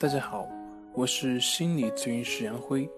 [0.00, 0.48] 大家好，
[0.94, 2.88] 我是心理咨询师杨辉，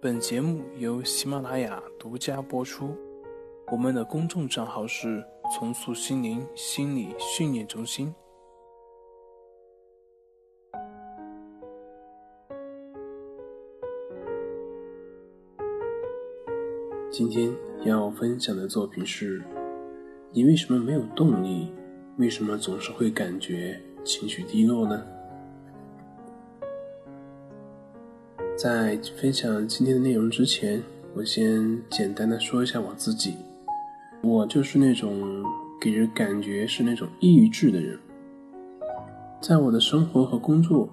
[0.00, 2.96] 本节目由喜马拉雅独家播出。
[3.70, 5.22] 我们的公众账号是
[5.52, 8.10] “重塑心灵心理训练中心”。
[17.12, 19.44] 今天要分享的作品是：
[20.32, 21.70] 你为什么没有动力？
[22.16, 25.06] 为什么总是会感觉情绪低落呢？
[28.56, 30.82] 在分享今天的内容之前，
[31.14, 33.34] 我先简单的说一下我自己。
[34.22, 35.44] 我就是那种
[35.78, 37.98] 给人感觉是那种抑郁质的人，
[39.42, 40.88] 在我的生活和工作，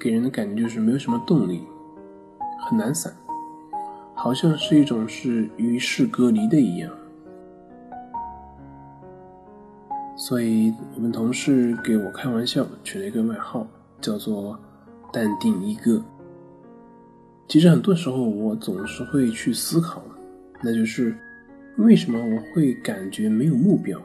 [0.00, 1.62] 给人的感觉就是没有什么动力，
[2.58, 3.14] 很懒散，
[4.12, 6.90] 好像是一种是与世隔离的一样。
[10.16, 13.64] 所以我们同事给我开玩笑取了一个外号，
[14.00, 14.58] 叫做
[15.12, 16.04] “淡定一哥”。
[17.46, 20.02] 其实很多时候，我总是会去思考，
[20.62, 21.14] 那就是
[21.76, 24.00] 为什么我会感觉没有目标？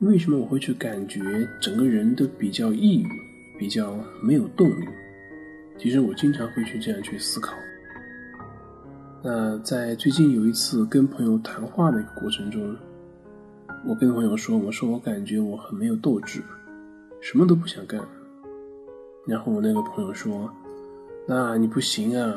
[0.00, 1.20] 为什么我会去感觉
[1.60, 3.08] 整个人都比较抑郁，
[3.58, 4.88] 比较没有动力？
[5.76, 7.54] 其实我经常会去这样去思考。
[9.22, 12.76] 那在最近有一次跟朋友谈话的一个过程中，
[13.86, 16.40] 我跟朋友说：“我说我感觉我很没有斗志，
[17.20, 18.00] 什么都不想干。”
[19.26, 20.50] 然后我那个朋友说
[21.28, 22.34] ：“那你不行啊。”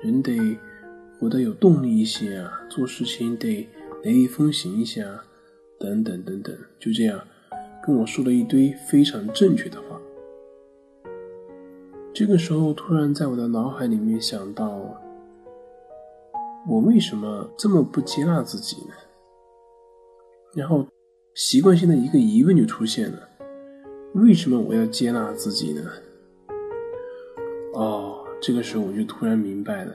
[0.00, 0.56] 人得
[1.18, 3.68] 活得有动力一些啊，做事情得
[4.04, 5.02] 雷厉风行一下，
[5.80, 7.20] 等等等等，就这样
[7.82, 10.00] 跟我说了一堆非常正确的话。
[12.14, 15.02] 这个时候，突然在我的脑海里面想到，
[16.68, 18.94] 我为什么这么不接纳自己呢？
[20.54, 20.86] 然后
[21.34, 23.28] 习惯性的一个疑问就出现了：
[24.14, 25.82] 为什么我要接纳自己呢？
[27.74, 28.07] 哦。
[28.40, 29.94] 这个时候我就突然明白了，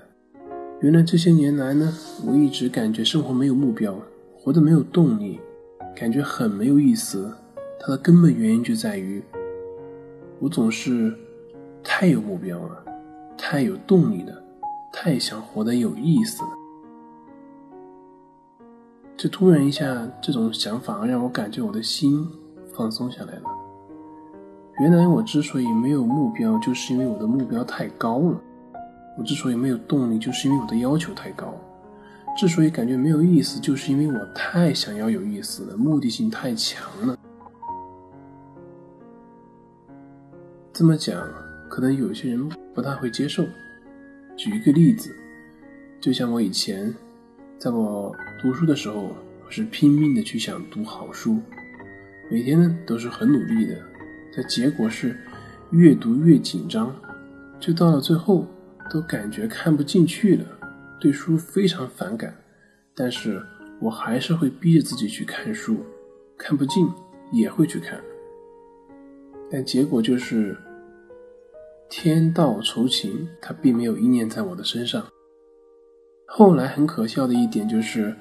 [0.82, 1.94] 原来这些年来呢，
[2.28, 3.98] 我一直感觉生活没有目标，
[4.38, 5.40] 活得没有动力，
[5.96, 7.34] 感觉很没有意思。
[7.80, 9.24] 它的根本原因就在于，
[10.40, 11.16] 我总是
[11.84, 12.86] 太有目标了，
[13.38, 14.44] 太有动力了，
[14.92, 16.50] 太想活得有意思了。
[19.16, 22.28] 这突然一下，这种想法让我感觉我的心
[22.74, 23.44] 放松下来了。
[24.80, 28.36] 原来我之所以没有目标，就是因为我的目标太高了；
[29.18, 31.54] 我之所以没有动力，就是因为我的要求太高；
[32.36, 37.16] 之所以感觉没有意思，就是因为我太想要有意思了，目的性太强了。
[40.74, 41.24] 这么讲，
[41.70, 43.46] 可能有些人不太会接受。
[44.36, 45.16] 举一个例子，
[46.02, 46.92] 就像我以前，
[47.60, 48.12] 在我
[48.42, 51.38] 读书的时候，我是拼命的去想读好书，
[52.32, 53.93] 每天呢都是很努力的。
[54.36, 55.16] 的结果是，
[55.72, 56.94] 越读越紧张，
[57.60, 58.46] 就到了最后
[58.90, 60.46] 都感觉看不进去了，
[61.00, 62.36] 对书非常反感。
[62.96, 63.42] 但是
[63.80, 65.78] 我还是会逼着自己去看书，
[66.38, 66.88] 看不进
[67.32, 68.00] 也会去看。
[69.52, 70.58] 但结果就是，
[71.90, 75.06] 天道酬勤，它并没有一念在我的身上。
[76.28, 78.16] 后来很可笑的一点就是，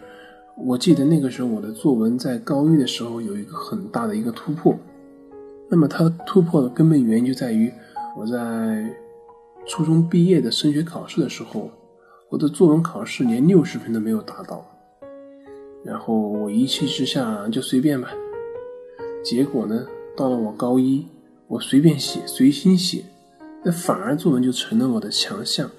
[0.59, 4.79] 我记得那个时候我的作文在高一的时候有一个很大的一个突破。
[5.73, 7.73] 那么它突破的根本原因就在于，
[8.15, 8.95] 我在
[9.67, 11.71] 初中毕业的升学考试的时候，
[12.29, 14.63] 我的作文考试连六十分都没有达到，
[15.83, 18.11] 然后我一气之下就随便吧，
[19.25, 21.07] 结果呢，到了我高一，
[21.49, 23.03] 我随便写随心写，
[23.65, 25.71] 那反而作文就成了我的强项。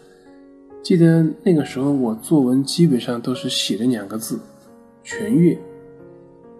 [0.81, 4.39] 记得那个时候我作文基本上都是写的两个字，
[5.03, 5.55] 全阅，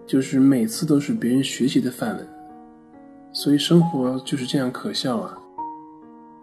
[0.06, 2.33] 就是每次都是别人学习的范文。
[3.34, 5.36] 所以生活就是这样可笑啊！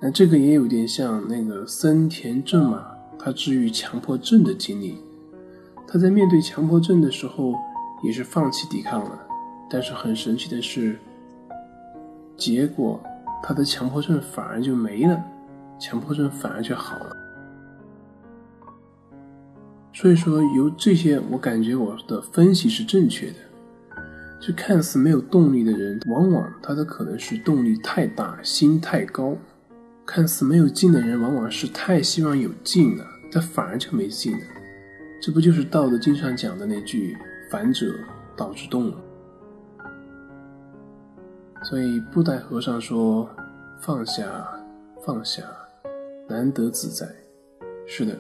[0.02, 2.86] 那这个也有点像那个森田正马
[3.18, 4.98] 他治愈强迫症的经历。
[5.88, 7.56] 他在面对强迫症的时候
[8.04, 9.20] 也是放弃抵抗了，
[9.70, 11.00] 但是很神奇的是，
[12.36, 13.02] 结果
[13.42, 15.24] 他的强迫症反而就没了，
[15.80, 17.16] 强迫症反而就好了。
[19.94, 23.36] 所以说，由这些我感觉我的分析是正确的。
[24.42, 29.38] 就看似没有动力的人，往往他的可能是动力太大，心太高；
[30.04, 34.44] 看似没有劲的人，往往是太希望有劲了，他反而就没劲了。
[35.22, 37.16] 这不就是《道德经》上讲的那句
[37.52, 37.94] “反者
[38.36, 38.98] 道之动”吗？
[41.64, 43.30] 所以布袋和尚说
[43.80, 44.26] ：“放下，
[45.06, 45.44] 放下，
[46.28, 47.08] 难得自在。”
[47.86, 48.18] 是的，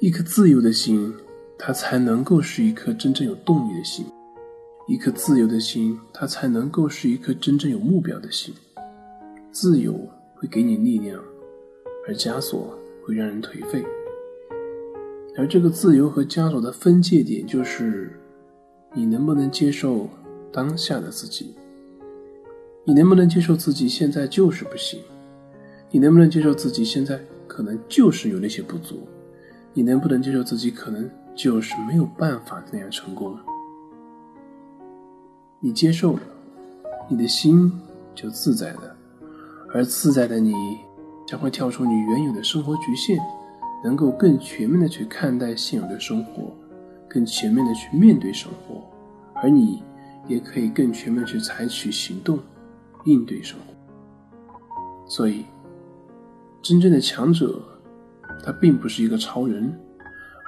[0.00, 1.14] 一颗自由的心，
[1.56, 4.04] 它才能够是一颗真正有动力的心。
[4.88, 8.54] 一颗自由的心，它才能够是一颗真正有目标的心。
[9.52, 9.92] 自由
[10.34, 11.22] 会给你力量，
[12.06, 12.74] 而枷锁
[13.04, 13.84] 会让人颓废。
[15.36, 18.18] 而这个自由和枷锁的分界点，就是
[18.94, 20.08] 你能不能接受
[20.50, 21.54] 当下的自己？
[22.82, 24.98] 你能不能接受自己现在就是不行？
[25.90, 29.06] 你能不能接受自己现在可能就是有那些不足？
[29.74, 33.38] 你能不能接受自己可能就是没有办法那样成功？
[35.60, 36.20] 你接受了，
[37.08, 37.72] 你的心
[38.14, 38.96] 就自在了，
[39.74, 40.54] 而自在的你
[41.26, 43.18] 将会跳出你原有的生活局限，
[43.82, 46.54] 能够更全面的去看待现有的生活，
[47.08, 48.88] 更全面的去面对生活，
[49.34, 49.82] 而你
[50.28, 52.38] 也可以更全面去采取行动，
[53.04, 53.74] 应对生活。
[55.08, 55.44] 所以，
[56.62, 57.60] 真正的强者，
[58.44, 59.76] 他并不是一个超人，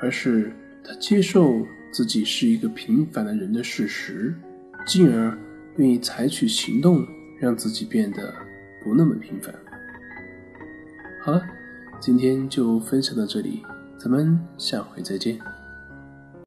[0.00, 0.54] 而是
[0.84, 1.50] 他接受
[1.92, 4.38] 自己是一个平凡的人的事实。
[4.86, 5.36] 进而
[5.76, 7.06] 愿意采取行动，
[7.38, 8.34] 让自己变得
[8.82, 9.54] 不那么平凡。
[11.22, 11.42] 好了，
[12.00, 13.62] 今天就分享到这里，
[13.98, 15.38] 咱们下回再见。